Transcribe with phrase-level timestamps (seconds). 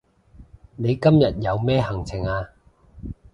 [0.77, 2.49] 你今日有咩行程啊